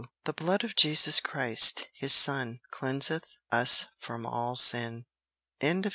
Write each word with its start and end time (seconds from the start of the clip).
'The 0.23 0.33
blood 0.33 0.63
of 0.63 0.75
Jesus 0.75 1.19
Christ, 1.19 1.87
His 1.93 2.11
Son, 2.11 2.59
cleanseth 2.71 3.37
us 3.51 3.85
from 3.99 4.25
all 4.25 4.55
sin.'" 4.55 5.05
CHAPTER 5.61 5.89
IV. 5.89 5.89